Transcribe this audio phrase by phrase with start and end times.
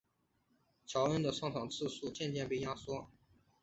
[0.87, 3.07] 乔恩的上场次数渐渐被压缩。